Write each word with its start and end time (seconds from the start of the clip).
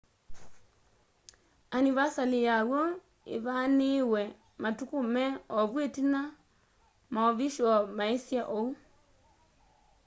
anivasali 1.75 2.39
yaw'o 2.49 2.81
îvanîîwe 3.35 4.23
matuku 4.61 4.97
me 5.13 5.23
ovu 5.59 5.77
itina 5.87 6.21
maovishoo 7.13 7.79
maisye 7.97 8.41
ou 8.57 8.67